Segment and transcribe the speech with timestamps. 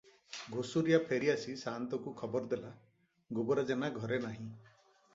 [0.53, 2.75] ଘୁଷୁରିଆ ଫେରିଆସି ସାଆନ୍ତକୁ ଖବର ଦେଲା,
[3.41, 4.53] ଗୋବରା ଜେନା ଘରେ ନାହିଁ।